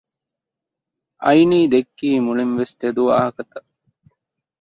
[1.23, 3.69] އައިނީ ދެއްކީ މުޅިންވެސް ތެދު ވާހަކަތައް